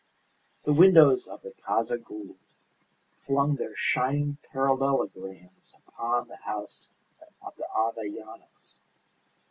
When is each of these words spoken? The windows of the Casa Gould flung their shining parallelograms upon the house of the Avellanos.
The 0.63 0.73
windows 0.73 1.27
of 1.27 1.43
the 1.43 1.53
Casa 1.63 1.99
Gould 1.99 2.39
flung 3.27 3.53
their 3.57 3.75
shining 3.75 4.37
parallelograms 4.51 5.75
upon 5.85 6.27
the 6.27 6.37
house 6.37 6.89
of 7.43 7.55
the 7.55 7.67
Avellanos. 7.71 8.79